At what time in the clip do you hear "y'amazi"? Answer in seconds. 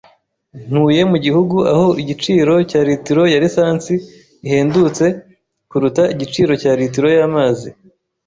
7.17-7.69